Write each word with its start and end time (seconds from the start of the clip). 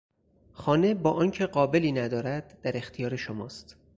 خانه 0.53 0.93
با 0.93 1.11
آنکه 1.11 1.45
قابلی 1.45 1.91
ندارد 1.91 2.61
در 2.61 2.77
اختیار 2.77 3.15
شماست. 3.15 3.75